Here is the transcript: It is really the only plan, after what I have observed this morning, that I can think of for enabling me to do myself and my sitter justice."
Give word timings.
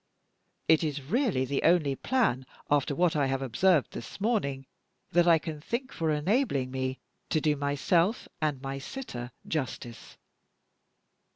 It 0.67 0.83
is 0.83 0.99
really 1.03 1.45
the 1.45 1.61
only 1.61 1.95
plan, 1.95 2.47
after 2.71 2.95
what 2.95 3.15
I 3.15 3.27
have 3.27 3.43
observed 3.43 3.91
this 3.91 4.19
morning, 4.19 4.65
that 5.11 5.27
I 5.27 5.37
can 5.37 5.61
think 5.61 5.91
of 5.91 5.97
for 5.97 6.09
enabling 6.09 6.71
me 6.71 6.97
to 7.29 7.39
do 7.39 7.55
myself 7.55 8.27
and 8.41 8.59
my 8.63 8.79
sitter 8.79 9.31
justice." 9.47 10.17